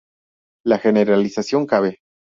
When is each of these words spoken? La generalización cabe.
La 0.65 0.79
generalización 0.79 1.67
cabe. 1.67 1.99